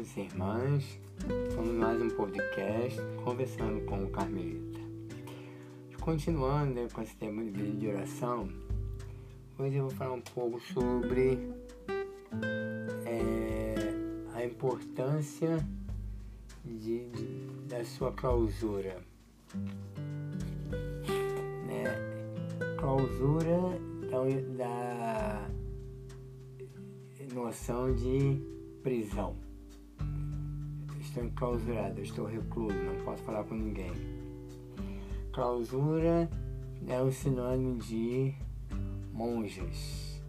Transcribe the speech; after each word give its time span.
irmãos 0.00 0.16
e 0.16 0.20
irmãs. 0.20 1.00
Mais 1.78 2.00
um 2.00 2.08
podcast 2.08 2.98
conversando 3.22 3.84
com 3.84 4.04
o 4.04 4.10
Carmelita. 4.10 4.80
Continuando 6.00 6.74
né, 6.74 6.88
com 6.90 7.02
esse 7.02 7.14
tema 7.16 7.44
de 7.44 7.50
vida 7.50 7.78
de 7.78 7.88
oração, 7.88 8.48
hoje 9.58 9.76
eu 9.76 9.88
vou 9.88 9.90
falar 9.90 10.14
um 10.14 10.22
pouco 10.22 10.58
sobre 10.60 11.52
é, 13.04 13.74
a 14.34 14.44
importância 14.44 15.58
de, 16.64 17.04
da 17.68 17.84
sua 17.84 18.12
clausura. 18.12 18.96
Né? 21.66 21.84
Clausura 22.78 23.78
então, 24.02 24.26
da 24.56 25.46
noção 27.34 27.94
de 27.94 28.40
prisão. 28.82 29.49
Estou 31.10 31.24
enclausurado, 31.24 32.00
estou 32.00 32.24
recluso, 32.24 32.76
não 32.84 33.04
posso 33.04 33.20
falar 33.24 33.42
com 33.42 33.56
ninguém. 33.56 33.90
Clausura 35.32 36.30
é 36.86 37.02
o 37.02 37.10
sinônimo 37.10 37.78
de 37.78 38.32
monjas. 39.12 40.22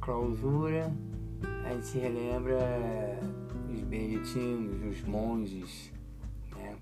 Clausura, 0.00 0.94
a 1.64 1.72
gente 1.72 1.86
se 1.86 1.98
relembra 1.98 2.56
os 3.68 3.80
beneditinos, 3.80 4.96
os 4.96 5.02
monges. 5.02 5.92
Né? 6.56 6.76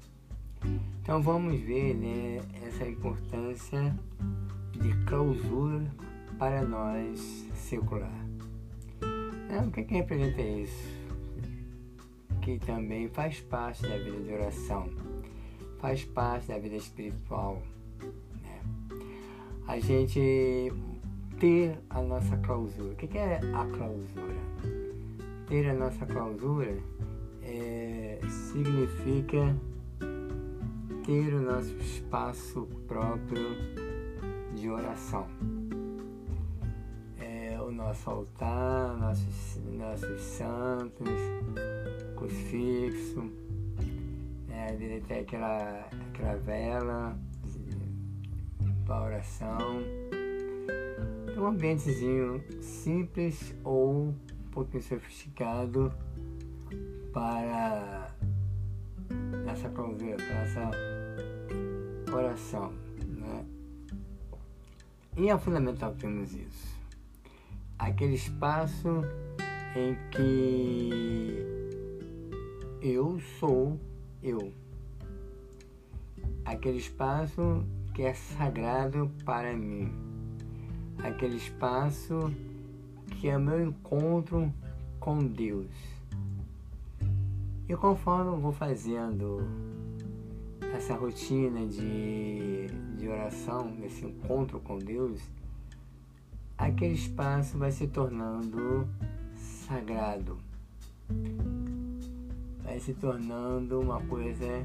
Então 1.00 1.22
vamos 1.22 1.58
ver 1.60 1.94
né, 1.94 2.42
essa 2.66 2.86
importância 2.86 3.98
de 4.72 4.92
clausura 5.06 5.90
para 6.38 6.60
nós 6.60 7.48
secular. 7.54 8.26
É, 9.48 9.66
o 9.66 9.70
que, 9.70 9.82
que 9.84 9.94
representa 9.94 10.42
isso? 10.42 10.99
Que 12.40 12.58
também 12.58 13.08
faz 13.08 13.40
parte 13.40 13.82
da 13.82 13.96
vida 13.98 14.18
de 14.22 14.32
oração, 14.32 14.88
faz 15.78 16.04
parte 16.04 16.48
da 16.48 16.58
vida 16.58 16.76
espiritual. 16.76 17.62
Né? 18.42 18.60
A 19.66 19.78
gente 19.78 20.72
ter 21.38 21.78
a 21.90 22.00
nossa 22.00 22.36
clausura. 22.38 22.92
O 22.92 22.96
que, 22.96 23.18
é 23.18 23.36
a 23.36 23.66
clausura? 23.76 24.40
Ter 25.46 25.68
a 25.68 25.74
nossa 25.74 26.06
clausura 26.06 26.78
é, 27.42 28.20
significa 28.28 29.56
ter 31.04 31.34
o 31.34 31.40
nosso 31.40 31.76
espaço 31.76 32.66
próprio 32.86 33.56
de 34.54 34.68
oração 34.68 35.26
nosso 37.90 38.10
altar, 38.10 38.96
nossos, 38.98 39.60
nossos 39.72 40.20
santos, 40.20 41.08
crucifixo, 42.20 43.32
né? 44.46 44.76
dele 44.78 45.02
tem 45.08 45.20
aquela, 45.20 45.88
aquela 46.10 46.36
vela 46.36 47.18
para 48.84 49.02
oração. 49.02 49.58
É 51.34 51.40
um 51.40 51.46
ambientezinho 51.46 52.44
simples 52.60 53.54
ou 53.64 54.08
um 54.08 54.14
pouquinho 54.50 54.82
sofisticado 54.82 55.90
para 57.12 58.14
essa 59.50 59.70
conversa, 59.70 60.24
para 60.26 60.42
essa 60.42 60.70
oração. 62.12 62.72
Né? 63.06 63.46
E 65.16 65.30
é 65.30 65.38
fundamental 65.38 65.94
termos 65.94 66.34
isso 66.34 66.80
aquele 67.80 68.14
espaço 68.14 69.02
em 69.74 69.96
que 70.10 71.59
eu 72.80 73.20
sou 73.38 73.78
eu. 74.22 74.52
Aquele 76.44 76.78
espaço 76.78 77.64
que 77.94 78.02
é 78.02 78.14
sagrado 78.14 79.10
para 79.24 79.54
mim. 79.54 79.92
Aquele 81.02 81.36
espaço 81.36 82.32
que 83.20 83.28
é 83.28 83.38
meu 83.38 83.62
encontro 83.62 84.52
com 84.98 85.18
Deus. 85.18 85.70
E 87.68 87.76
conforme 87.76 88.30
eu 88.32 88.38
vou 88.38 88.52
fazendo 88.52 89.46
essa 90.74 90.94
rotina 90.94 91.66
de, 91.66 92.66
de 92.96 93.08
oração, 93.08 93.76
esse 93.84 94.04
encontro 94.04 94.58
com 94.60 94.78
Deus, 94.78 95.20
aquele 96.56 96.94
espaço 96.94 97.58
vai 97.58 97.70
se 97.70 97.86
tornando 97.86 98.88
sagrado, 99.36 100.38
vai 102.70 102.78
se 102.78 102.94
tornando 102.94 103.80
uma 103.80 104.00
coisa, 104.02 104.64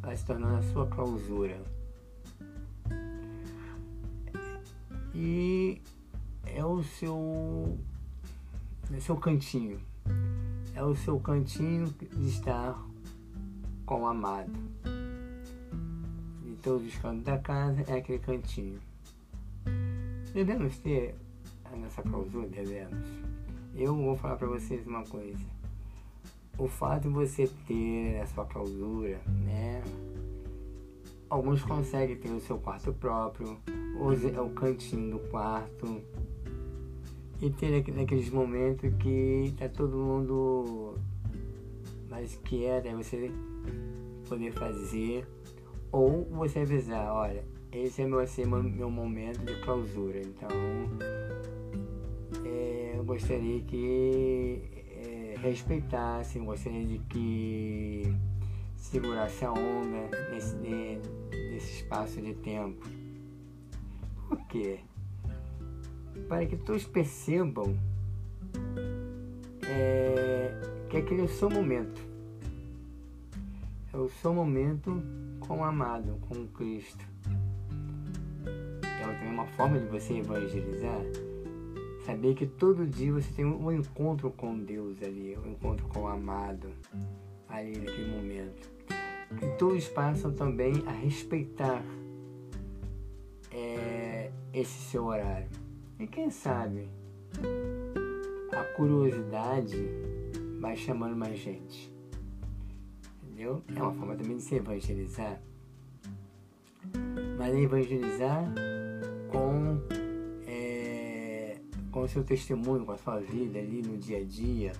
vai 0.00 0.16
se 0.16 0.24
tornando 0.24 0.58
a 0.58 0.62
sua 0.62 0.86
clausura. 0.86 1.60
E 5.12 5.82
é 6.46 6.64
o 6.64 6.84
seu, 6.84 7.76
é 8.92 8.96
o 8.96 9.00
seu 9.00 9.16
cantinho, 9.16 9.80
é 10.72 10.84
o 10.84 10.94
seu 10.94 11.18
cantinho 11.18 11.86
de 11.86 12.28
estar 12.28 12.80
com 13.84 14.02
o 14.02 14.06
amado. 14.06 14.52
De 16.44 16.54
todos 16.62 16.86
os 16.86 16.96
cantos 16.98 17.24
da 17.24 17.38
casa 17.38 17.82
é 17.88 17.94
aquele 17.94 18.20
cantinho. 18.20 18.78
Devemos 20.32 20.78
ter 20.78 21.16
nessa 21.76 22.02
clausura, 22.02 22.46
devemos. 22.46 23.08
Eu 23.74 23.96
vou 23.96 24.16
falar 24.16 24.36
para 24.36 24.46
vocês 24.46 24.86
uma 24.86 25.02
coisa. 25.02 25.53
O 26.56 26.68
fato 26.68 27.08
de 27.08 27.08
você 27.08 27.48
ter 27.66 28.20
a 28.20 28.26
sua 28.26 28.44
clausura, 28.44 29.20
né? 29.44 29.82
Alguns 31.28 31.62
conseguem 31.62 32.16
ter 32.16 32.30
o 32.30 32.40
seu 32.40 32.58
quarto 32.58 32.92
próprio, 32.92 33.58
ou 33.98 34.12
é 34.12 34.40
o 34.40 34.50
cantinho 34.50 35.12
do 35.12 35.18
quarto. 35.30 36.00
E 37.40 37.50
ter 37.50 37.84
naqueles 37.92 38.30
momentos 38.30 38.94
que 39.00 39.52
tá 39.58 39.68
todo 39.68 39.96
mundo 39.96 40.94
mais 42.08 42.36
quieto, 42.44 42.86
aí 42.86 42.94
você 42.94 43.32
poder 44.28 44.52
fazer. 44.52 45.26
Ou 45.90 46.24
você 46.26 46.60
avisar, 46.60 47.12
olha, 47.12 47.44
esse 47.72 48.02
é 48.02 48.06
meu, 48.06 48.20
assim, 48.20 48.44
meu 48.44 48.90
momento 48.90 49.44
de 49.44 49.60
clausura. 49.62 50.20
Então, 50.20 50.48
é, 52.44 52.94
eu 52.96 53.04
gostaria 53.04 53.60
que 53.62 54.62
é, 54.72 54.73
respeitassem, 55.48 56.44
gostaria 56.44 56.84
de 56.84 56.98
que 56.98 58.14
segurasse 58.76 59.44
a 59.44 59.52
onda 59.52 60.30
nesse, 60.30 60.56
nesse 60.56 61.82
espaço 61.82 62.20
de 62.20 62.34
tempo. 62.34 62.86
Por 64.28 64.38
quê? 64.46 64.80
Para 66.28 66.46
que 66.46 66.56
todos 66.56 66.84
percebam 66.86 67.76
é, 69.66 70.52
que 70.88 70.96
aquele 70.96 71.22
é 71.22 71.24
o 71.24 71.28
seu 71.28 71.50
momento. 71.50 72.00
É 73.92 73.96
o 73.96 74.08
seu 74.08 74.34
momento 74.34 75.02
com 75.40 75.58
o 75.58 75.64
amado, 75.64 76.18
com 76.28 76.34
o 76.34 76.48
Cristo 76.48 77.14
também 79.24 79.32
uma 79.32 79.46
forma 79.46 79.78
de 79.78 79.86
você 79.86 80.18
evangelizar, 80.18 81.00
saber 82.04 82.34
que 82.34 82.46
todo 82.46 82.86
dia 82.86 83.12
você 83.12 83.32
tem 83.32 83.44
um 83.44 83.72
encontro 83.72 84.30
com 84.30 84.58
Deus 84.58 85.02
ali, 85.02 85.36
um 85.38 85.52
encontro 85.52 85.86
com 85.88 86.02
o 86.02 86.06
amado 86.06 86.68
ali 87.48 87.78
naquele 87.78 88.16
momento. 88.16 88.70
Que 89.38 89.46
todos 89.58 89.88
passam 89.88 90.32
também 90.32 90.82
a 90.86 90.92
respeitar 90.92 91.82
é, 93.50 94.30
esse 94.52 94.90
seu 94.90 95.06
horário. 95.06 95.48
E 95.98 96.06
quem 96.06 96.30
sabe 96.30 96.88
a 98.52 98.64
curiosidade 98.76 99.88
vai 100.60 100.76
chamando 100.76 101.16
mais 101.16 101.38
gente. 101.38 101.92
Entendeu? 103.22 103.62
É 103.74 103.82
uma 103.82 103.92
forma 103.94 104.14
também 104.14 104.36
de 104.36 104.42
se 104.42 104.54
evangelizar. 104.56 105.40
Mas 107.38 107.54
evangelizar 107.54 108.44
com, 109.30 109.80
com 111.94 112.02
o 112.02 112.08
seu 112.08 112.24
testemunho, 112.24 112.84
com 112.84 112.90
a 112.90 112.98
sua 112.98 113.20
vida 113.20 113.56
ali 113.56 113.80
no 113.80 113.96
dia 113.96 114.18
a 114.18 114.24
dia, 114.24 114.72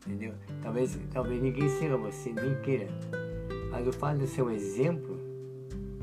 entendeu? 0.00 0.32
Talvez, 0.62 0.98
talvez 1.12 1.42
ninguém 1.42 1.68
siga 1.68 1.94
você, 1.98 2.32
nem 2.32 2.58
queira, 2.62 2.88
mas 3.70 3.86
o 3.86 3.92
fato 3.92 4.20
de 4.20 4.26
ser 4.26 4.40
um 4.40 4.50
exemplo 4.50 5.20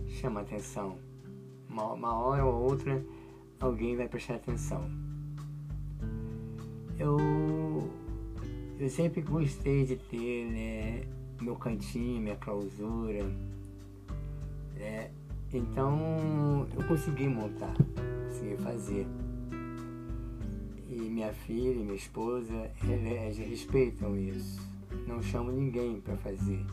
chama 0.08 0.42
atenção. 0.42 1.00
Uma, 1.68 1.94
uma 1.94 2.14
hora 2.14 2.46
ou 2.46 2.70
outra 2.70 3.04
alguém 3.60 3.98
vai 3.98 4.08
prestar 4.08 4.36
atenção. 4.36 4.88
Eu, 7.00 7.18
eu 8.80 8.88
sempre 8.88 9.22
gostei 9.22 9.84
de 9.84 9.96
ter 9.96 10.46
né, 10.46 11.08
meu 11.42 11.56
cantinho, 11.56 12.22
minha 12.22 12.36
clausura, 12.36 13.24
né? 14.78 15.10
Então 15.52 16.68
eu 16.78 16.88
consegui 16.88 17.28
montar, 17.28 17.74
consegui 18.28 18.58
fazer. 18.58 19.08
E 21.00 21.10
minha 21.10 21.32
filha 21.32 21.80
e 21.80 21.84
minha 21.84 21.96
esposa, 21.96 22.70
elas 22.84 23.38
respeitam 23.38 24.18
isso. 24.18 24.60
não 25.08 25.22
chamo 25.22 25.50
ninguém 25.50 26.02
para 26.02 26.18
fazer. 26.18 26.66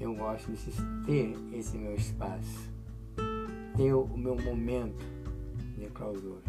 Eu 0.00 0.14
gosto 0.14 0.50
de 0.50 1.04
ter 1.04 1.36
esse 1.52 1.76
meu 1.76 1.94
espaço, 1.94 2.72
ter 3.76 3.92
o 3.92 4.08
meu 4.16 4.34
momento 4.34 5.04
de 5.76 5.86
clausura. 5.90 6.40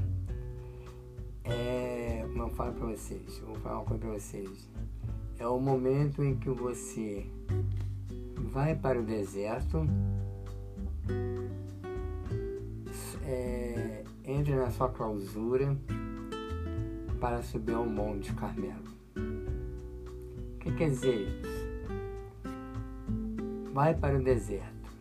É, 1.44 2.26
como 2.30 2.44
eu 2.44 2.50
falo 2.52 2.74
para 2.76 2.88
vocês, 2.88 3.40
vou 3.40 3.56
falar 3.56 3.80
uma 3.80 3.86
coisa 3.86 4.06
para 4.06 4.14
vocês. 4.14 4.70
É 5.38 5.46
o 5.46 5.60
momento 5.60 6.24
em 6.24 6.38
que 6.38 6.50
você 6.50 7.26
vai 8.38 8.74
para 8.74 9.02
o 9.02 9.04
deserto, 9.04 9.86
é, 13.26 14.04
entra 14.24 14.56
na 14.56 14.72
sua 14.72 14.88
clausura 14.88 15.78
para 17.20 17.42
subir 17.42 17.74
ao 17.74 17.86
Monte 17.86 18.34
Carmelo. 18.34 18.84
O 19.16 20.60
que 20.60 20.72
quer 20.72 20.90
dizer 20.90 21.16
isso? 21.16 21.68
Vai 23.74 23.94
para 23.94 24.18
o 24.18 24.24
deserto. 24.24 24.92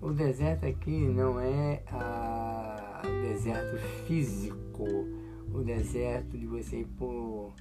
O 0.00 0.12
deserto 0.12 0.66
aqui 0.66 1.08
não 1.08 1.40
é 1.40 1.82
a, 1.90 3.02
o 3.04 3.28
deserto 3.28 3.76
físico, 4.06 4.84
o 5.52 5.62
deserto 5.62 6.38
de 6.38 6.46
você 6.46 6.80
ir 6.80 6.86
por 6.98 7.52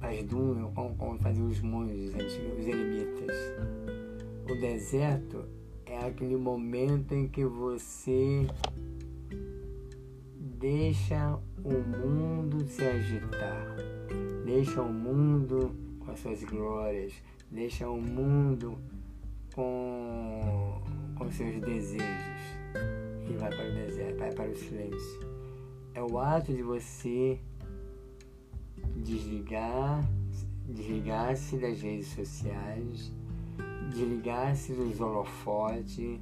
as 0.00 0.22
dunas, 0.24 0.72
como, 0.74 0.94
como 0.96 1.18
faziam 1.18 1.46
os 1.46 1.60
monges 1.60 2.14
os 2.14 2.66
eremitas. 2.66 3.36
O 4.50 4.54
deserto 4.60 5.44
é 5.86 6.06
aquele 6.06 6.36
momento 6.36 7.14
em 7.14 7.28
que 7.28 7.44
você 7.44 8.46
deixa 10.60 11.40
o 11.64 11.72
mundo 11.72 12.68
se 12.68 12.84
agitar, 12.84 13.76
deixa 14.44 14.82
o 14.82 14.92
mundo 14.92 15.74
com 15.98 16.10
as 16.10 16.20
suas 16.20 16.44
glórias, 16.44 17.14
deixa 17.50 17.88
o 17.88 17.98
mundo 17.98 18.78
com, 19.54 20.82
com 21.16 21.30
seus 21.32 21.58
desejos. 21.62 22.02
E 23.26 23.32
vai 23.38 23.48
para 23.48 23.70
o 23.70 23.74
deserto, 23.74 24.18
vai 24.18 24.32
para 24.34 24.50
o 24.50 24.54
silêncio. 24.54 25.20
É 25.94 26.02
o 26.02 26.18
ato 26.18 26.52
de 26.52 26.62
você 26.62 27.40
desligar, 28.96 30.06
desligar-se 30.68 31.56
das 31.56 31.80
redes 31.80 32.08
sociais, 32.08 33.10
desligar-se 33.88 34.74
dos 34.74 35.00
holofotes, 35.00 36.20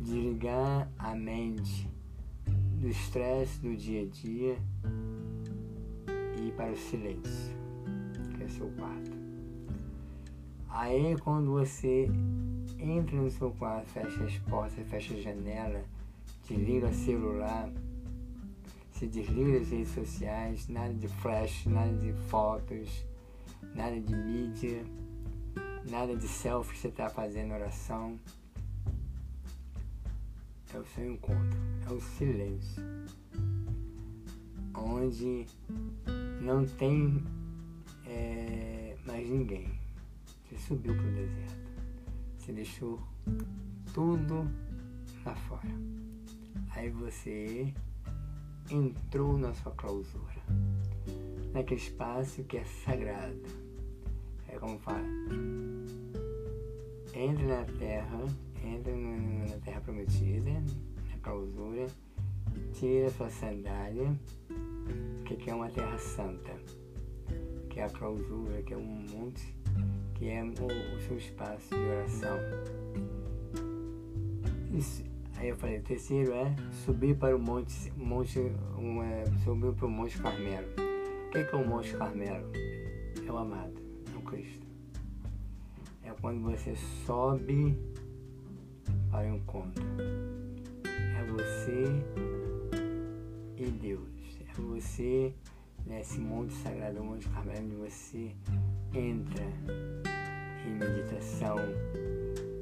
desligar 0.00 0.90
a 0.98 1.14
mente 1.14 1.95
do 2.86 2.90
estresse 2.90 3.58
do 3.58 3.74
dia 3.74 4.02
a 4.02 4.06
dia 4.06 4.56
e 6.40 6.52
para 6.52 6.70
o 6.70 6.76
silêncio, 6.76 7.56
que 8.36 8.44
é 8.44 8.48
seu 8.48 8.70
quarto. 8.78 9.10
Aí 10.68 11.16
quando 11.18 11.50
você 11.50 12.08
entra 12.78 13.16
no 13.16 13.28
seu 13.28 13.50
quarto, 13.50 13.88
fecha 13.88 14.22
as 14.22 14.38
portas, 14.38 14.86
fecha 14.86 15.14
a 15.14 15.20
janela, 15.20 15.82
desliga 16.48 16.86
o 16.86 16.94
celular, 16.94 17.68
se 18.92 19.08
desliga 19.08 19.58
das 19.58 19.68
redes 19.68 19.88
sociais, 19.88 20.68
nada 20.68 20.94
de 20.94 21.08
flash, 21.08 21.66
nada 21.66 21.92
de 21.92 22.12
fotos, 22.28 23.04
nada 23.74 24.00
de 24.00 24.14
mídia, 24.14 24.84
nada 25.90 26.14
de 26.14 26.28
selfie 26.28 26.78
você 26.78 26.86
está 26.86 27.08
fazendo 27.10 27.52
oração. 27.52 28.16
É 30.72 30.78
o 30.78 30.84
seu 30.84 31.10
encontro, 31.10 31.58
é 31.88 31.92
o 31.92 32.00
silêncio, 32.00 32.82
onde 34.74 35.46
não 36.42 36.66
tem 36.66 37.22
é, 38.06 38.96
mais 39.06 39.28
ninguém. 39.28 39.68
Você 40.44 40.58
subiu 40.58 40.94
para 40.94 41.04
o 41.04 41.14
deserto, 41.14 41.70
você 42.38 42.52
deixou 42.52 43.00
tudo 43.94 44.50
lá 45.24 45.34
fora. 45.34 45.70
Aí 46.70 46.90
você 46.90 47.72
entrou 48.70 49.38
na 49.38 49.54
sua 49.54 49.72
clausura, 49.72 50.42
naquele 51.52 51.80
espaço 51.80 52.42
que 52.44 52.56
é 52.56 52.64
sagrado. 52.64 53.42
É 54.48 54.58
como 54.58 54.78
fala, 54.80 55.06
entre 57.14 57.46
na 57.46 57.64
terra, 57.78 58.24
entra 58.64 58.94
na 58.94 59.56
terra 59.64 59.80
prometida, 59.80 60.50
clausura, 61.26 61.88
tira 62.72 63.10
sua 63.10 63.28
sandália, 63.28 64.14
que 65.24 65.50
é 65.50 65.54
uma 65.54 65.68
terra 65.68 65.98
santa, 65.98 66.52
que 67.68 67.80
é 67.80 67.84
a 67.84 67.90
clausura, 67.90 68.62
que 68.62 68.72
é 68.72 68.76
um 68.76 69.04
monte, 69.10 69.52
que 70.14 70.28
é 70.28 70.44
o, 70.44 70.96
o 70.96 71.00
seu 71.00 71.16
espaço 71.18 71.68
de 71.70 71.80
oração. 71.80 72.38
Isso, 74.72 75.04
Aí 75.36 75.48
eu 75.48 75.56
falei, 75.56 75.78
o 75.78 75.82
terceiro 75.82 76.32
é 76.32 76.54
subir 76.84 77.16
para 77.16 77.36
o 77.36 77.38
monte, 77.38 77.92
monte 77.96 78.38
um, 78.78 79.02
é, 79.02 79.24
subir 79.44 79.72
para 79.74 79.86
o 79.86 79.90
Monte 79.90 80.18
Carmelo. 80.18 80.66
O 81.28 81.30
que 81.30 81.38
é, 81.38 81.44
que 81.44 81.54
é 81.54 81.58
o 81.58 81.68
Monte 81.68 81.94
Carmelo? 81.94 82.50
É 83.26 83.30
o 83.30 83.36
amado, 83.36 83.74
é 84.14 84.16
o 84.16 84.22
Cristo. 84.22 84.66
É 86.04 86.10
quando 86.22 86.40
você 86.40 86.74
sobe 87.04 87.76
para 89.10 89.30
o 89.30 89.36
encontro. 89.36 89.84
Você 91.32 91.84
e 93.56 93.70
Deus. 93.70 94.08
É 94.48 94.60
você 94.60 95.34
nesse 95.86 96.18
monte 96.18 96.52
sagrado, 96.54 97.02
Monte 97.02 97.28
Carmelo, 97.28 97.60
onde 97.60 97.74
você 97.76 98.34
entra 98.92 99.44
em 100.66 100.74
meditação, 100.74 101.56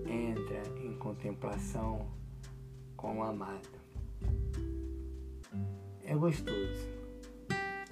entra 0.07 0.63
em 0.83 0.95
contemplação 0.97 2.07
com 2.97 3.19
o 3.19 3.23
amado. 3.23 3.69
É 6.03 6.15
gostoso. 6.15 6.89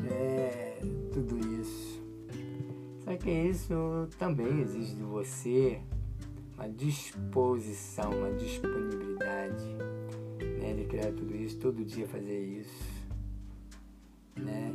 É 0.04 0.78
tudo 1.12 1.38
isso. 1.60 2.02
Só 3.04 3.16
que 3.16 3.30
isso 3.30 4.08
também 4.18 4.60
exige 4.60 4.94
de 4.94 5.02
você 5.02 5.80
uma 6.54 6.68
disposição, 6.68 8.10
uma 8.10 8.32
disponibilidade 8.32 9.91
né, 10.62 10.74
de 10.74 10.84
criar 10.84 11.12
tudo 11.12 11.34
isso, 11.34 11.58
todo 11.58 11.84
dia 11.84 12.06
fazer 12.06 12.38
isso. 12.38 13.02
Né? 14.36 14.72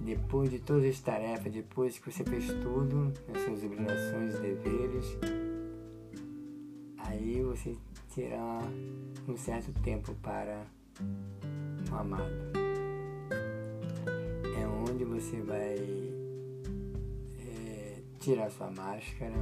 Depois 0.00 0.50
de 0.50 0.60
todas 0.60 0.88
as 0.88 1.00
tarefas, 1.00 1.52
depois 1.52 1.98
que 1.98 2.10
você 2.12 2.22
fez 2.22 2.46
tudo, 2.62 3.12
as 3.34 3.42
suas 3.42 3.64
obrigações 3.64 4.38
deveres, 4.38 5.18
aí 6.98 7.42
você 7.42 7.76
terá 8.14 8.60
um 9.26 9.36
certo 9.36 9.72
tempo 9.82 10.14
para 10.22 10.64
o 11.90 11.94
amado. 11.94 12.32
É 14.56 14.66
onde 14.66 15.04
você 15.04 15.40
vai 15.42 15.76
é, 17.40 18.00
tirar 18.20 18.48
sua 18.52 18.70
máscara, 18.70 19.34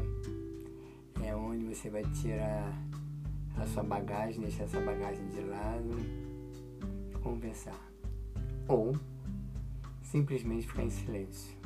é 1.22 1.36
onde 1.36 1.66
você 1.66 1.90
vai 1.90 2.02
tirar 2.22 2.72
a 3.56 3.66
sua 3.66 3.82
bagagem, 3.82 4.40
deixar 4.40 4.68
sua 4.68 4.80
bagagem 4.80 5.26
de 5.28 5.40
lado, 5.40 5.96
conversar. 7.22 7.80
Ou 8.68 8.96
simplesmente 10.02 10.66
ficar 10.66 10.84
em 10.84 10.90
silêncio. 10.90 11.56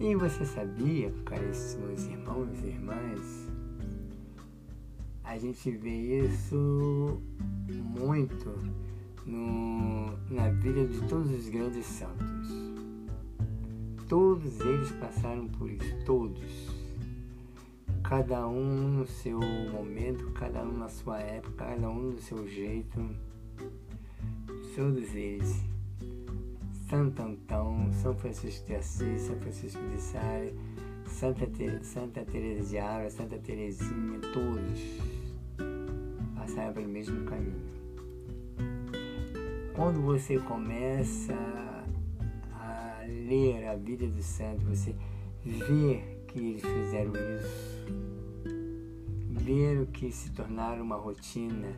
E 0.00 0.14
você 0.14 0.44
sabia, 0.44 1.12
caríssimos 1.24 2.06
irmãos 2.06 2.62
e 2.62 2.66
irmãs, 2.68 3.48
a 5.24 5.36
gente 5.36 5.70
vê 5.72 6.20
isso 6.24 7.20
muito 7.68 8.54
no, 9.26 10.06
na 10.30 10.48
vida 10.50 10.86
de 10.86 11.00
todos 11.08 11.30
os 11.30 11.48
grandes 11.48 11.84
santos. 11.84 12.48
Todos 14.08 14.60
eles 14.60 14.92
passaram 14.92 15.48
por 15.48 15.70
isso, 15.70 16.04
todos. 16.06 16.77
Cada 18.08 18.48
um 18.48 18.88
no 18.88 19.06
seu 19.06 19.38
momento, 19.38 20.30
cada 20.30 20.62
um 20.62 20.78
na 20.78 20.88
sua 20.88 21.18
época, 21.18 21.66
cada 21.66 21.90
um 21.90 22.12
do 22.12 22.18
seu 22.18 22.48
jeito. 22.48 22.98
Todos 24.74 25.14
eles. 25.14 25.62
Santo 26.88 27.20
Antão, 27.20 27.92
São 27.92 28.14
Francisco 28.14 28.66
de 28.66 28.76
Assis, 28.76 29.20
São 29.20 29.36
Francisco 29.36 29.86
de 29.90 30.00
Sales, 30.00 30.54
Santa, 31.04 31.46
Ter 31.48 31.84
Santa 31.84 32.24
Teresa 32.24 32.66
de 32.70 32.78
Ávila, 32.78 33.10
Santa 33.10 33.36
Teresinha, 33.36 34.20
todos 34.32 34.80
passaram 36.34 36.72
pelo 36.72 36.88
mesmo 36.88 37.26
caminho. 37.26 37.60
Quando 39.76 40.00
você 40.00 40.38
começa 40.38 41.34
a 42.54 43.02
ler 43.06 43.66
a 43.66 43.76
vida 43.76 44.06
dos 44.06 44.24
santos, 44.24 44.64
você 44.64 44.96
vê 45.44 46.17
que 46.28 46.38
eles 46.38 46.62
fizeram 46.62 47.12
isso, 47.12 47.82
o 49.82 49.86
que 49.86 50.12
se 50.12 50.30
tornaram 50.32 50.82
uma 50.82 50.96
rotina, 50.96 51.68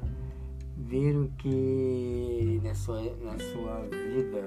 o 0.76 1.28
que 1.38 2.60
na 2.64 2.74
sua, 2.74 3.00
na 3.00 3.38
sua 3.38 3.82
vida, 3.82 4.42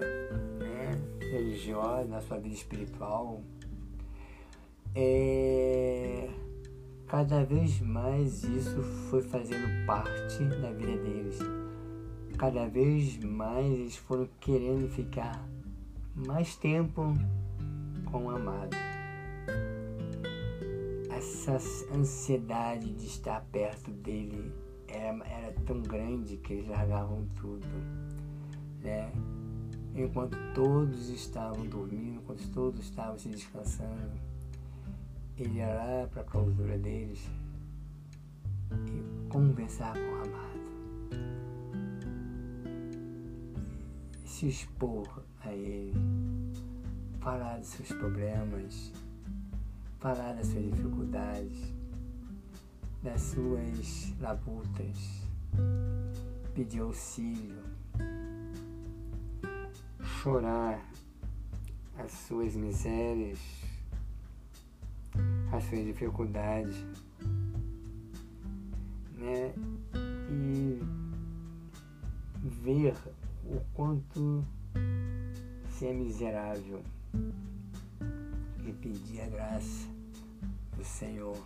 né, 0.60 0.92
religiosa, 1.22 2.06
na 2.10 2.22
sua 2.22 2.38
vida 2.38 2.54
espiritual, 2.54 3.42
é, 4.94 6.30
cada 7.08 7.44
vez 7.46 7.80
mais 7.80 8.44
isso 8.44 8.84
foi 9.10 9.22
fazendo 9.22 9.86
parte 9.86 10.44
da 10.62 10.72
vida 10.72 10.98
deles. 10.98 11.40
Cada 12.38 12.68
vez 12.68 13.18
mais 13.24 13.72
eles 13.72 13.96
foram 13.96 14.28
querendo 14.42 14.90
ficar 14.90 15.48
mais 16.14 16.56
tempo 16.56 17.14
com 18.12 18.26
o 18.26 18.30
amado. 18.30 18.93
Essa 21.24 21.54
ansiedade 21.96 22.94
de 22.94 23.06
estar 23.06 23.40
perto 23.50 23.92
dele 23.92 24.54
era, 24.90 25.26
era 25.26 25.54
tão 25.66 25.82
grande 25.82 26.36
que 26.36 26.52
eles 26.52 26.68
largavam 26.68 27.26
tudo, 27.40 27.66
né? 28.82 29.10
Enquanto 29.96 30.38
todos 30.54 31.08
estavam 31.10 31.66
dormindo, 31.66 32.20
enquanto 32.20 32.46
todos 32.52 32.82
estavam 32.82 33.18
se 33.18 33.30
descansando, 33.30 34.12
ele 35.38 35.60
ia 35.60 35.68
lá 35.68 36.08
para 36.08 36.22
a 36.22 36.26
clausura 36.26 36.78
deles 36.78 37.26
e 38.72 39.30
conversar 39.30 39.94
com 39.94 40.00
o 40.00 40.16
amado. 40.16 40.54
Se 44.26 44.48
expor 44.48 45.24
a 45.42 45.54
ele, 45.54 45.94
falar 47.22 47.60
dos 47.60 47.70
seus 47.70 47.90
problemas, 47.94 48.92
falar 50.04 50.34
das 50.34 50.48
suas 50.48 50.66
dificuldades, 50.66 51.74
das 53.02 53.22
suas 53.22 54.14
labutas, 54.20 55.26
pedir 56.54 56.82
auxílio 56.82 57.64
chorar 60.02 60.86
as 61.98 62.12
suas 62.12 62.54
misérias, 62.54 63.40
as 65.54 65.64
suas 65.64 65.86
dificuldades, 65.86 66.76
né? 69.18 69.54
E 70.30 70.82
ver 72.44 72.94
o 73.46 73.62
quanto 73.74 74.44
se 75.70 75.88
é 75.88 75.94
miserável 75.94 76.84
e 78.66 78.74
pedir 78.74 79.22
a 79.22 79.28
graça 79.28 79.93
do 80.84 80.86
Senhor 80.86 81.38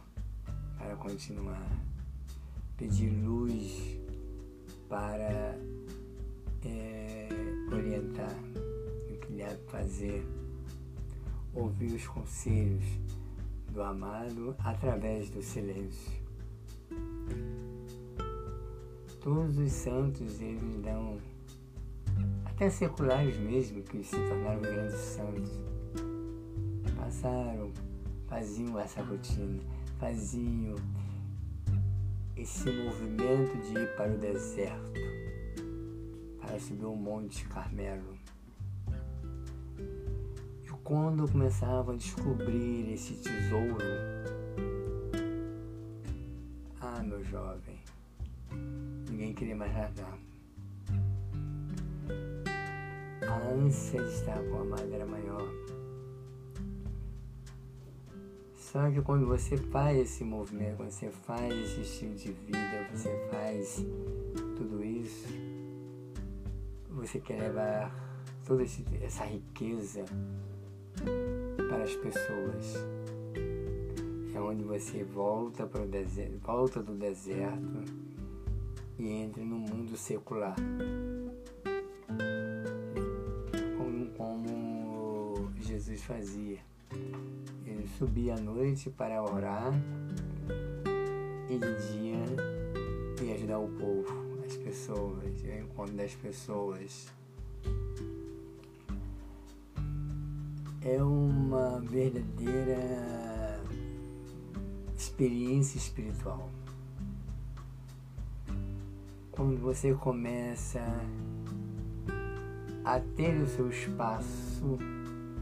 para 0.79 0.95
continuar, 0.95 1.69
pedir 2.75 3.11
luz 3.23 3.95
para 4.89 5.55
é, 6.65 7.29
orientar 7.71 8.35
deve 9.29 9.61
fazer, 9.67 10.25
ouvir 11.53 11.93
os 11.93 12.07
conselhos 12.07 12.83
do 13.71 13.83
amado 13.83 14.55
através 14.57 15.29
do 15.29 15.43
silêncio. 15.43 16.19
Todos 19.21 19.59
os 19.59 19.71
santos 19.71 20.41
eles 20.41 20.81
dão, 20.81 21.19
até 22.43 22.71
seculares 22.71 23.37
mesmo, 23.37 23.83
que 23.83 24.03
se 24.03 24.15
tornaram 24.15 24.61
grandes 24.61 24.99
santos, 24.99 25.51
passaram, 26.95 27.71
faziam 28.27 28.79
essa 28.79 29.01
rotina, 29.01 29.61
faziam 29.99 30.75
esse 32.35 32.69
movimento 32.69 33.57
de 33.63 33.79
ir 33.79 33.95
para 33.95 34.13
o 34.13 34.17
deserto, 34.17 35.01
para 36.39 36.59
subir 36.59 36.85
o 36.85 36.95
Monte 36.95 37.45
Carmelo 37.45 38.17
quando 40.87 41.23
eu 41.23 41.27
começava 41.27 41.91
a 41.91 41.95
descobrir 41.97 42.93
esse 42.93 43.15
tesouro, 43.15 43.75
ah, 46.79 47.03
meu 47.03 47.21
jovem, 47.25 47.77
ninguém 49.09 49.33
queria 49.33 49.53
mais 49.53 49.73
largar. 49.73 50.17
A 53.27 53.49
ânsia 53.49 54.01
de 54.01 54.09
estar 54.11 54.41
com 54.45 54.59
a 54.59 54.61
amada 54.61 54.95
era 54.95 55.05
maior. 55.05 55.45
Só 58.71 58.91
que 58.91 59.01
quando 59.01 59.25
você 59.25 59.55
faz 59.55 59.97
esse 59.97 60.25
movimento, 60.25 60.75
quando 60.75 60.91
você 60.91 61.09
faz 61.09 61.53
esse 61.53 61.79
estilo 61.79 62.15
de 62.15 62.33
vida, 62.33 62.89
você 62.91 63.09
faz 63.31 63.85
tudo 64.57 64.83
isso, 64.83 65.29
você 66.89 67.17
quer 67.17 67.39
levar 67.39 67.89
toda 68.45 68.63
essa 69.01 69.23
riqueza 69.23 70.03
para 71.69 71.81
as 71.81 71.95
pessoas. 71.95 72.75
É 74.35 74.39
onde 74.41 74.65
você 74.65 75.01
volta 75.01 75.65
para 75.65 75.83
o 75.83 75.87
deserto, 75.87 76.37
volta 76.39 76.83
do 76.83 76.93
deserto 76.93 77.85
e 78.99 79.07
entra 79.07 79.45
no 79.45 79.59
mundo 79.59 79.95
secular. 79.95 80.57
Como, 83.77 84.07
como 84.17 85.51
Jesus 85.61 86.03
fazia. 86.03 86.59
Ele 87.87 87.95
subia 87.97 88.35
à 88.35 88.37
noite 88.37 88.89
para 88.89 89.23
orar 89.23 89.71
e 91.49 91.57
de 91.57 91.91
dia 91.93 93.25
ia 93.25 93.33
ajudar 93.35 93.59
o 93.59 93.69
povo, 93.69 94.43
as 94.45 94.57
pessoas, 94.57 95.41
o 95.41 95.57
encontro 95.57 95.95
das 95.95 96.13
pessoas. 96.13 97.07
é 100.81 101.01
uma 101.01 101.79
verdadeira 101.81 103.61
experiência 104.97 105.77
espiritual. 105.77 106.49
Quando 109.31 109.57
você 109.59 109.93
começa 109.93 110.81
a 112.85 112.99
ter 113.15 113.41
o 113.41 113.47
seu 113.47 113.69
espaço 113.69 114.77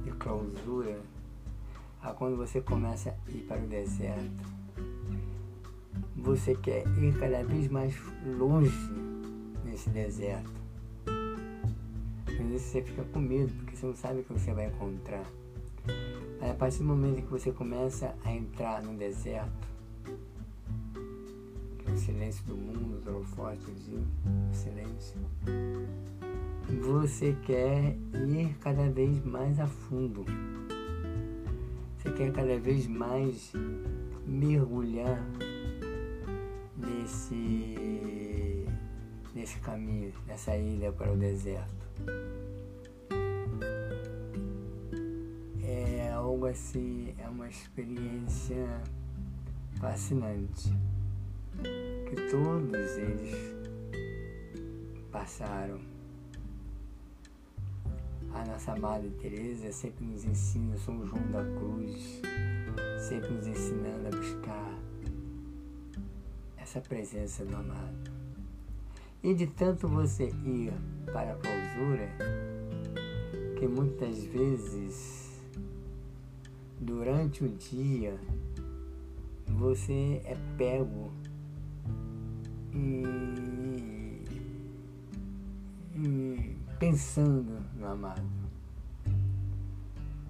de 0.03 0.11
clausura, 0.11 0.99
a 2.09 2.13
quando 2.13 2.37
você 2.37 2.61
começa 2.61 3.09
a 3.09 3.31
ir 3.31 3.43
para 3.43 3.61
o 3.61 3.67
deserto, 3.67 4.55
você 6.15 6.55
quer 6.55 6.87
ir 6.97 7.17
cada 7.19 7.43
vez 7.43 7.67
mais 7.67 7.95
longe 8.37 8.71
nesse 9.65 9.89
deserto 9.89 10.65
às 12.45 12.51
vezes 12.51 12.67
você 12.67 12.81
fica 12.81 13.03
com 13.05 13.19
medo, 13.19 13.51
porque 13.53 13.75
você 13.75 13.85
não 13.85 13.95
sabe 13.95 14.19
o 14.19 14.23
que 14.23 14.33
você 14.33 14.53
vai 14.53 14.67
encontrar. 14.67 15.25
Mas 16.39 16.51
a 16.51 16.53
partir 16.53 16.79
do 16.79 16.85
momento 16.85 17.21
que 17.23 17.31
você 17.31 17.51
começa 17.51 18.15
a 18.23 18.31
entrar 18.31 18.83
no 18.83 18.95
deserto, 18.97 19.67
que 21.79 21.89
é 21.89 21.93
o 21.93 21.97
silêncio 21.97 22.45
do 22.45 22.55
mundo, 22.55 22.99
os 22.99 23.07
holofotes, 23.07 23.89
o 23.89 24.53
silêncio, 24.53 25.19
você 26.81 27.35
quer 27.45 27.95
ir 28.13 28.55
cada 28.59 28.89
vez 28.89 29.23
mais 29.25 29.59
a 29.59 29.67
fundo. 29.67 30.25
Você 32.05 32.11
quer 32.11 32.31
cada 32.31 32.59
vez 32.59 32.85
mais 32.85 33.51
mergulhar 34.27 35.25
nesse, 36.77 38.67
nesse 39.33 39.59
caminho, 39.59 40.13
nessa 40.27 40.55
ilha 40.55 40.91
para 40.91 41.11
o 41.11 41.17
deserto. 41.17 41.73
É 45.63 46.11
algo 46.11 46.45
assim, 46.45 47.15
é 47.17 47.27
uma 47.27 47.49
experiência 47.49 48.83
fascinante 49.79 50.71
que 52.07 52.15
todos 52.29 52.97
eles 52.97 53.55
passaram. 55.11 55.79
A 58.35 58.43
nossa 58.45 58.73
amada 58.73 59.07
Teresa 59.21 59.71
sempre 59.71 60.05
nos 60.05 60.25
ensina, 60.25 60.77
São 60.77 61.07
João 61.07 61.31
da 61.31 61.41
Cruz, 61.57 62.21
sempre 62.99 63.31
nos 63.31 63.47
ensinando 63.47 64.07
a 64.07 64.11
buscar 64.11 64.77
essa 66.57 66.81
presença 66.81 67.45
do 67.45 67.55
amado. 67.55 68.11
E 69.23 69.33
de 69.33 69.47
tanto 69.47 69.87
você 69.87 70.25
ir 70.43 70.73
para 71.05 71.31
a 71.31 71.35
clausura, 71.35 72.09
que 73.57 73.65
muitas 73.69 74.21
vezes, 74.25 75.39
durante 76.77 77.41
o 77.41 77.47
dia, 77.47 78.19
você 79.47 80.21
é 80.25 80.35
pego 80.57 81.09
e, 82.73 84.21
e 85.95 86.57
pensando 86.77 87.64
no 87.85 87.91
amado. 87.91 88.21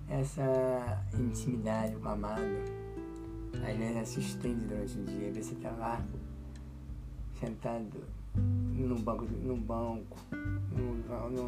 Essa 0.10 1.04
intimidade 1.18 1.96
com 1.96 2.08
o 2.08 2.12
amado, 2.12 2.42
às 3.54 3.78
vezes 3.78 4.10
se 4.10 4.20
estende 4.20 4.66
durante 4.66 5.00
o 5.00 5.04
dia, 5.04 5.34
você 5.34 5.54
está 5.54 5.72
lá 5.72 6.06
sentado 7.40 8.04
no 8.36 9.00
banco, 9.00 9.26
no 9.46 9.56
banco, 9.56 10.18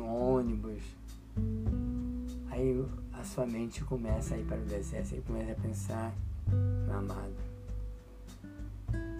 ônibus. 0.07 0.81
Aí 2.49 2.85
a 3.13 3.23
sua 3.23 3.45
mente 3.45 3.83
começa 3.83 4.35
a 4.35 4.37
ir 4.37 4.45
para 4.45 4.57
o 4.57 4.65
deserto, 4.65 5.07
você 5.07 5.21
começa 5.21 5.51
a 5.51 5.55
pensar 5.55 6.15
no 6.87 6.93
amado. 6.93 7.35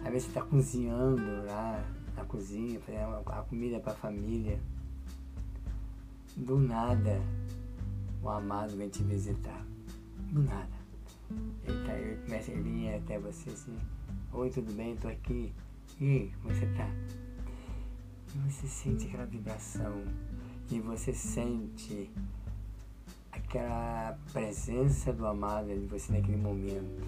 Às 0.03 0.12
vezes 0.12 0.24
você 0.24 0.29
está 0.29 0.41
cozinhando 0.41 1.46
lá 1.46 1.84
na 2.15 2.24
cozinha, 2.24 2.79
fazendo 2.79 3.17
a 3.25 3.41
comida 3.44 3.79
para 3.79 3.91
a 3.91 3.96
família. 3.96 4.60
Do 6.38 6.60
nada, 6.60 7.20
o 8.22 8.29
amado 8.29 8.77
vem 8.77 8.89
te 8.89 9.01
visitar. 9.01 9.65
Do 10.32 10.44
nada. 10.44 10.77
Ele, 11.65 11.86
tá, 11.86 11.94
ele 11.98 12.15
começa 12.17 12.51
a 12.51 12.56
vir 12.56 12.94
até 12.94 13.17
você 13.17 13.50
assim, 13.50 13.75
oi, 14.32 14.50
tudo 14.51 14.72
bem? 14.74 14.94
Estou 14.94 15.10
aqui. 15.10 15.51
E 16.00 16.32
como 16.41 16.53
você 16.53 16.65
está? 16.65 16.88
E 18.36 18.38
você 18.50 18.67
sente 18.67 19.08
aquela 19.08 19.25
vibração. 19.25 20.03
E 20.70 20.79
você 20.79 21.12
sente 21.12 22.12
aquela 23.32 24.15
presença 24.32 25.12
do 25.12 25.25
amado 25.25 25.72
em 25.72 25.88
você 25.88 26.13
naquele 26.13 26.38
momento. 26.38 27.03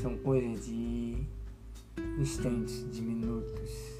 São 0.00 0.16
coisas 0.18 0.64
de 0.64 1.22
instantes, 2.18 2.90
de 2.90 3.02
minutos, 3.02 3.93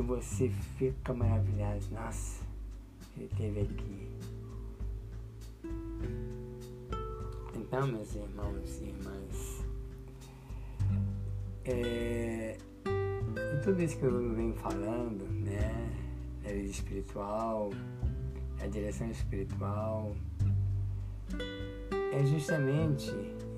que 0.00 0.06
você 0.06 0.48
fica 0.78 1.12
maravilhado. 1.12 1.80
Nossa, 1.92 2.42
ele 3.16 3.26
esteve 3.26 3.60
aqui. 3.60 4.08
Então, 7.54 7.86
meus 7.86 8.14
irmãos 8.14 8.80
e 8.80 8.84
irmãs, 8.84 9.64
é, 11.66 12.56
tudo 13.62 13.82
isso 13.82 13.98
que 13.98 14.04
eu 14.04 14.34
venho 14.34 14.54
falando, 14.54 15.28
né, 15.44 15.92
da 16.42 16.50
vida 16.50 16.70
espiritual, 16.70 17.70
a 18.60 18.66
direção 18.66 19.10
espiritual, 19.10 20.16
é 22.12 22.24
justamente 22.24 23.12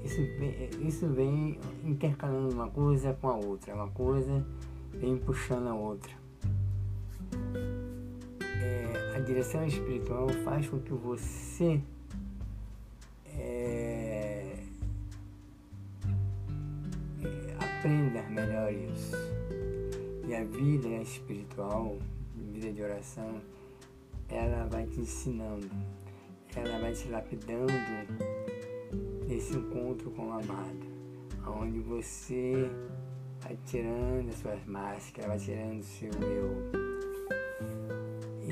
isso 0.05 0.21
isso 0.81 1.07
vem 1.07 1.59
intercalando 1.85 2.53
uma 2.53 2.69
coisa 2.69 3.15
com 3.15 3.29
a 3.29 3.37
outra, 3.37 3.75
uma 3.75 3.89
coisa 3.89 4.45
vem 4.91 5.17
puxando 5.17 5.69
a 5.69 5.75
outra. 5.75 6.22
Direção 9.23 9.67
espiritual 9.67 10.29
faz 10.45 10.69
com 10.69 10.81
que 10.81 10.93
você 10.93 11.81
é, 13.27 14.57
é, 17.23 17.55
aprenda 17.59 18.23
melhor 18.29 18.73
isso. 18.73 19.17
E 20.27 20.35
a 20.35 20.45
vida 20.45 20.89
espiritual, 21.03 21.99
vida 22.37 22.73
de 22.73 22.83
oração, 22.83 23.41
ela 24.29 24.67
vai 24.67 24.87
te 24.87 25.01
ensinando, 25.01 25.69
ela 26.57 26.79
vai 26.79 26.93
te 26.93 27.09
lapidando 27.09 27.73
nesse 29.29 29.57
encontro 29.57 30.11
com 30.13 30.29
o 30.29 30.33
amado, 30.33 30.87
onde 31.61 31.81
você 31.81 32.71
vai 33.41 33.59
tirando 33.67 34.29
as 34.29 34.37
suas 34.37 34.65
máscaras, 34.67 35.29
vai 35.29 35.39
tirando 35.39 35.81
o 35.81 35.83
seu 35.83 36.11
eu. 36.11 36.82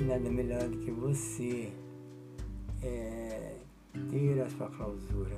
Nada 0.06 0.30
melhor 0.30 0.68
do 0.68 0.78
que 0.78 0.90
você 0.90 1.72
é, 2.82 3.56
ter 4.10 4.40
a 4.40 4.48
sua 4.50 4.68
clausura, 4.70 5.36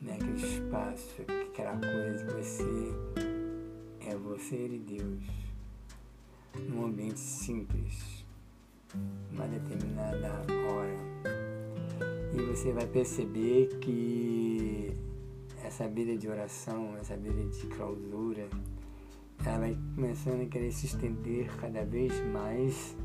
né? 0.00 0.14
aquele 0.14 0.36
espaço, 0.36 1.22
aquela 1.50 1.76
coisa 1.78 2.24
que 2.24 2.32
você 2.34 2.64
é 4.06 4.14
você 4.16 4.66
e 4.66 4.78
Deus, 4.78 5.24
num 6.68 6.86
ambiente 6.86 7.20
simples 7.20 8.24
uma 9.32 9.46
determinada 9.46 10.28
hora. 10.72 10.96
E 12.34 12.42
você 12.42 12.72
vai 12.72 12.86
perceber 12.86 13.78
que 13.80 14.92
essa 15.64 15.88
vida 15.88 16.16
de 16.16 16.28
oração, 16.28 16.96
essa 16.96 17.16
vida 17.16 17.42
de 17.44 17.66
clausura, 17.68 18.48
ela 19.44 19.58
vai 19.58 19.76
começando 19.94 20.42
a 20.42 20.46
querer 20.46 20.72
se 20.72 20.86
estender 20.86 21.50
cada 21.56 21.84
vez 21.84 22.12
mais 22.32 22.96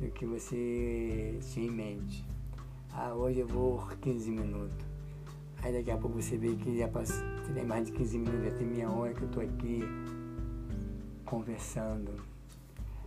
do 0.00 0.10
que 0.10 0.26
você 0.26 1.38
tinha 1.52 1.66
em 1.66 1.70
mente. 1.70 2.24
Ah, 2.92 3.14
hoje 3.14 3.40
eu 3.40 3.46
vou 3.46 3.78
15 4.00 4.30
minutos. 4.30 4.86
Aí 5.62 5.72
daqui 5.72 5.90
a 5.90 5.96
pouco 5.96 6.20
você 6.20 6.36
vê 6.36 6.54
que 6.54 6.78
já 6.78 6.88
passou, 6.88 7.24
tem 7.52 7.64
mais 7.64 7.86
de 7.86 7.92
15 7.92 8.18
minutos, 8.18 8.44
já 8.44 8.50
tem 8.52 8.66
meia 8.66 8.90
hora 8.90 9.12
que 9.12 9.22
eu 9.22 9.28
estou 9.28 9.42
aqui 9.42 9.80
conversando 11.24 12.38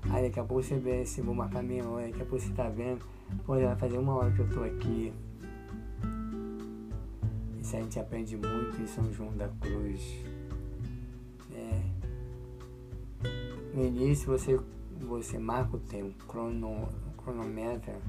Aí 0.10 0.24
daqui 0.24 0.40
a 0.40 0.44
pouco 0.44 0.64
você 0.64 0.78
vê 0.78 1.06
se 1.06 1.22
vou 1.22 1.36
marcar 1.36 1.62
meia 1.62 1.88
hora, 1.88 2.08
daqui 2.08 2.22
a 2.22 2.26
pouco 2.26 2.40
você 2.40 2.52
tá 2.54 2.68
vendo, 2.70 3.06
pô, 3.46 3.60
já 3.60 3.68
vai 3.68 3.76
fazer 3.76 3.98
uma 3.98 4.16
hora 4.16 4.32
que 4.32 4.40
eu 4.40 4.50
tô 4.50 4.64
aqui. 4.64 5.14
Isso 7.62 7.76
a 7.76 7.80
gente 7.80 8.00
aprende 8.00 8.36
muito 8.36 8.82
em 8.82 8.88
São 8.88 9.12
João 9.14 9.32
da 9.38 9.48
Cruz. 9.48 10.02
No 13.74 13.86
início 13.86 14.28
você, 14.28 14.60
você 15.00 15.38
marca 15.38 15.78
o 15.78 15.80
tempo, 15.80 16.26
crono, 16.26 16.90
cronometra 17.18 18.00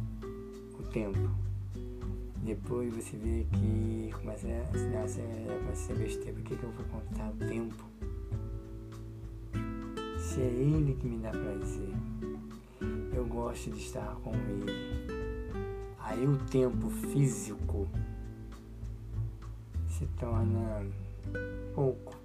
o 0.79 0.83
tempo. 0.85 1.31
Depois 2.43 2.93
você 2.95 3.17
vê 3.17 3.47
que 3.53 4.11
começa 4.13 4.49
a, 4.49 4.67
começa 4.67 5.21
a 5.71 5.75
ser 5.75 5.95
besteira, 5.95 6.33
por 6.33 6.43
que, 6.43 6.57
que 6.57 6.63
eu 6.65 6.71
vou 6.73 6.85
contar 6.87 7.31
o 7.31 7.37
tempo? 7.47 7.93
se 10.33 10.41
é 10.41 10.47
Ele 10.47 10.95
que 10.95 11.07
me 11.07 11.19
dá 11.19 11.31
prazer, 11.31 11.91
eu 13.15 13.27
gosto 13.27 13.71
de 13.71 13.79
estar 13.79 14.17
com 14.23 14.33
Ele. 14.35 14.73
Aí 15.99 16.27
o 16.27 16.39
tempo 16.47 16.89
físico 16.89 17.87
se 19.89 20.07
torna 20.19 20.87
pouco. 21.75 22.17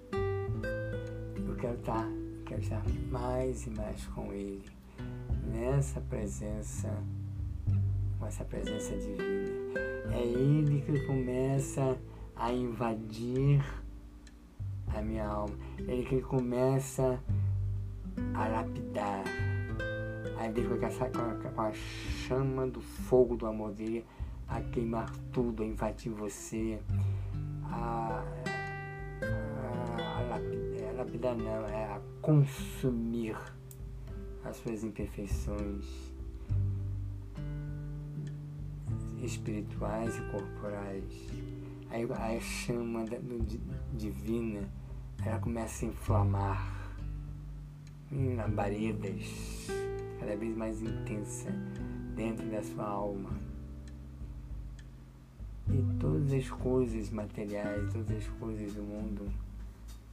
Eu 1.36 1.56
quero 1.58 1.78
estar, 1.78 2.08
quero 2.47 2.62
estar 2.62 2.83
mais 3.12 3.67
e 3.67 3.69
mais 3.71 4.05
com 4.07 4.31
Ele, 4.33 4.63
nessa 5.53 6.01
presença, 6.01 6.89
com 8.19 8.25
essa 8.25 8.45
presença 8.45 8.95
divina. 8.95 9.79
É 10.13 10.21
Ele 10.21 10.81
que 10.81 11.05
começa 11.05 11.97
a 12.36 12.51
invadir 12.51 13.63
a 14.95 15.01
minha 15.01 15.27
alma. 15.27 15.55
Ele 15.79 16.03
que 16.03 16.21
começa 16.21 17.19
a 17.33 17.47
a 18.33 18.47
lapidar. 18.47 19.23
Aí 20.38 20.51
vem 20.51 20.65
com, 20.65 20.77
com 21.55 21.62
a 21.62 21.73
chama 21.73 22.67
do 22.67 22.81
fogo 22.81 23.36
do 23.36 23.45
amor 23.45 23.71
dele 23.71 24.05
a 24.47 24.62
queimar 24.62 25.12
tudo, 25.31 25.63
a 25.63 25.65
invadir 25.65 26.12
você, 26.12 26.79
a, 27.65 28.23
a, 29.21 30.17
a 30.17 30.21
lapidar, 30.21 30.89
a 30.89 30.93
lapidar 30.93 31.36
não, 31.36 31.67
é 31.67 31.86
a 31.86 31.96
consumir 32.21 33.38
as 34.43 34.58
suas 34.58 34.84
imperfeições 34.84 35.86
espirituais 39.21 40.17
e 40.17 40.21
corporais. 40.32 41.03
Aí 41.89 42.03
a 42.03 42.39
chama 42.39 43.06
divina 43.93 44.69
ela 45.25 45.39
começa 45.39 45.86
a 45.86 45.89
inflamar 45.89 46.77
labaredas 48.36 49.67
cada 50.19 50.36
vez 50.36 50.56
mais 50.56 50.82
intensa 50.82 51.49
dentro 52.15 52.45
da 52.49 52.63
sua 52.63 52.86
alma. 52.86 53.32
E 55.69 55.99
todas 55.99 56.32
as 56.32 56.49
coisas 56.49 57.10
materiais, 57.10 57.91
todas 57.91 58.17
as 58.17 58.27
coisas 58.39 58.73
do 58.73 58.84
mundo 58.84 59.25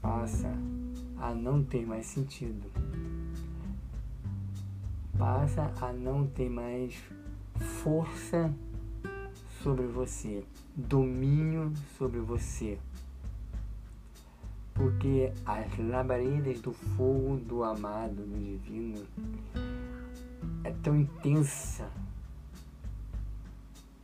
passa 0.03 0.53
a 1.16 1.35
não 1.35 1.62
ter 1.62 1.87
mais 1.87 2.07
sentido. 2.07 2.70
Passa 5.18 5.72
a 5.81 5.92
não 5.92 6.27
ter 6.27 6.48
mais 6.48 6.94
força 7.83 8.53
sobre 9.62 9.87
você, 9.87 10.44
domínio 10.77 11.72
sobre 11.96 12.20
você 12.20 12.79
porque 14.74 15.33
as 15.46 15.79
labaredas 15.79 16.61
do 16.61 16.72
fogo 16.72 17.37
do 17.37 17.62
amado, 17.62 18.16
do 18.16 18.38
divino, 18.38 19.07
é 20.64 20.72
tão 20.83 20.96
intensa 20.96 21.88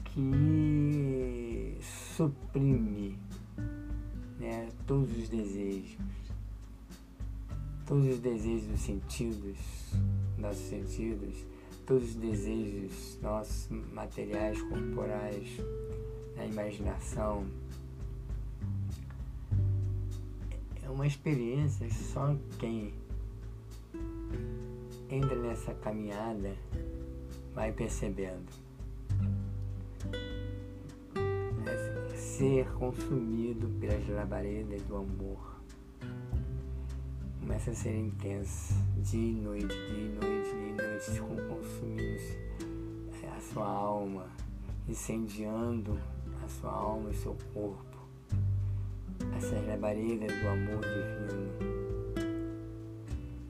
que 0.04 1.76
suprime 2.16 3.18
né, 4.38 4.68
todos 4.86 5.10
os 5.18 5.28
desejos, 5.28 5.98
todos 7.90 8.06
os 8.06 8.20
desejos 8.20 8.68
dos 8.68 8.80
sentidos, 8.82 9.58
nossos 10.38 10.62
sentidos, 10.68 11.44
todos 11.84 12.10
os 12.10 12.14
desejos 12.14 13.18
nossos 13.20 13.68
materiais, 13.92 14.62
corporais, 14.62 15.48
da 16.36 16.46
imaginação, 16.46 17.44
uma 20.88 21.04
experiência 21.04 21.84
que 21.88 21.94
só 21.94 22.36
quem 22.60 22.94
entra 25.08 25.34
nessa 25.34 25.74
caminhada 25.74 26.54
vai 27.52 27.72
percebendo. 27.72 28.52
É 31.66 32.16
ser 32.16 32.70
consumido 32.74 33.68
pelas 33.80 34.08
labaredas 34.08 34.80
do 34.82 34.96
amor. 34.96 35.59
Começa 37.50 37.72
a 37.72 37.74
ser 37.74 37.96
intenso, 37.96 38.74
dia 38.98 39.20
e 39.20 39.34
noite, 39.34 39.66
dia 39.66 40.04
e 40.04 40.18
noite, 40.20 40.50
dia 40.50 40.68
e 40.68 40.72
noite, 40.72 41.48
consumindo 41.48 42.02
é, 43.24 43.28
a 43.36 43.40
sua 43.40 43.66
alma, 43.66 44.26
incendiando 44.88 45.98
a 46.44 46.48
sua 46.48 46.70
alma 46.70 47.10
e 47.10 47.14
seu 47.14 47.36
corpo. 47.52 47.98
Essas 49.36 49.66
labaredas 49.66 50.30
do 50.40 50.48
amor 50.48 50.78
divino. 50.78 51.52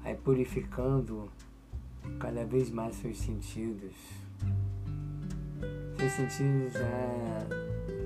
Aí 0.03 0.15
purificando 0.15 1.31
cada 2.19 2.47
vez 2.47 2.71
mais 2.71 2.97
seus 2.97 3.19
sentidos. 3.19 3.95
Seus 5.99 6.13
sentidos 6.13 6.73
já 6.73 7.47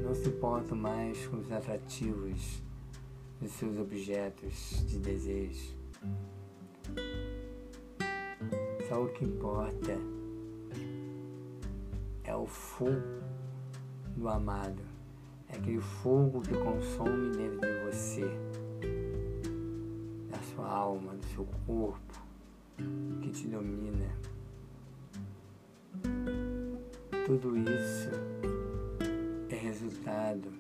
não 0.03 0.13
se 0.13 0.29
importam 0.29 0.77
mais 0.77 1.25
com 1.29 1.37
os 1.37 1.53
atrativos 1.53 2.61
dos 3.41 3.53
seus 3.53 3.79
objetos 3.79 4.85
de 4.89 4.99
desejo. 4.99 5.84
Só 8.89 9.03
o 9.03 9.09
que 9.09 9.25
importa 9.25 9.99
é 12.25 12.35
o 12.35 12.47
fogo 12.47 13.23
do 14.17 14.29
amado, 14.29 14.83
é 15.49 15.57
aquele 15.57 15.81
fogo 15.81 16.41
que 16.41 16.55
consome 16.55 17.37
dentro 17.37 17.61
de 17.61 17.85
você, 17.85 18.25
da 20.31 20.39
sua 20.55 20.69
alma, 20.69 21.15
do 21.15 21.27
seu 21.27 21.47
corpo 21.67 22.23
que 23.23 23.31
te 23.31 23.49
domina. 23.49 24.11
Tudo 27.27 27.57
isso 27.57 28.11
é 29.49 29.55
resultado 29.55 30.53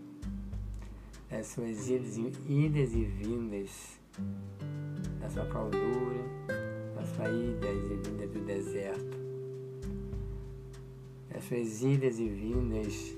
das 1.30 1.46
suas 1.48 1.88
idas 1.88 2.94
e 2.94 3.04
vindas, 3.04 3.98
da 5.24 5.30
sua 5.30 5.46
clausura, 5.46 6.22
das 6.94 7.08
suas 7.08 7.28
idas 7.30 7.76
e 7.90 8.10
vindas 8.10 8.30
do 8.30 8.44
deserto, 8.44 9.18
das 11.32 11.44
suas 11.44 11.82
idas 11.82 12.18
e 12.18 12.28
vindas 12.28 13.16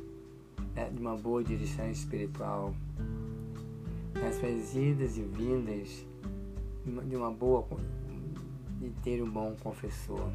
né, 0.76 0.88
de 0.88 1.00
uma 1.00 1.16
boa 1.16 1.42
direção 1.42 1.90
espiritual, 1.90 2.72
das 4.14 4.36
suas 4.36 4.76
idas 4.76 5.18
e 5.18 5.22
vindas 5.22 6.06
de 7.08 7.16
uma 7.16 7.32
boa 7.32 7.66
de 8.78 8.90
ter 9.02 9.20
um 9.20 9.28
bom 9.28 9.56
confessor. 9.60 10.30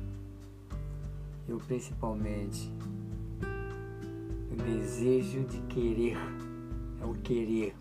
Eu 1.48 1.58
principalmente 1.58 2.70
o 4.52 4.56
desejo 4.62 5.46
de 5.46 5.62
querer, 5.74 6.18
é 7.02 7.06
o 7.06 7.14
querer 7.14 7.74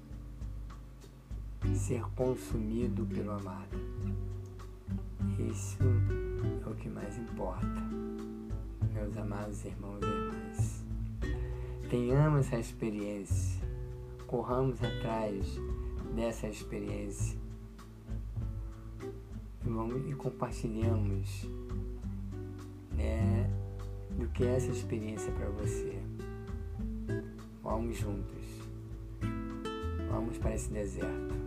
ser 1.80 2.02
consumido 2.14 3.04
pelo 3.06 3.32
amado. 3.32 3.76
Isso 5.38 5.78
é 6.64 6.68
o 6.68 6.74
que 6.74 6.88
mais 6.88 7.18
importa, 7.18 7.66
meus 8.92 9.16
amados 9.16 9.64
irmãos 9.64 10.00
e 10.02 10.06
irmãs. 10.06 10.84
Tenhamos 11.88 12.46
essa 12.46 12.58
experiência, 12.58 13.60
corramos 14.26 14.82
atrás 14.82 15.46
dessa 16.14 16.46
experiência 16.46 17.40
vamos 19.70 20.10
e 20.10 20.14
compartilhamos 20.14 21.48
né, 22.92 23.48
do 24.18 24.28
que 24.28 24.44
é 24.44 24.56
essa 24.56 24.70
experiência 24.70 25.32
para 25.32 25.48
você. 25.50 25.98
Vamos 27.62 27.96
juntos. 27.96 28.44
Vamos 30.10 30.38
para 30.38 30.54
esse 30.54 30.70
deserto. 30.70 31.39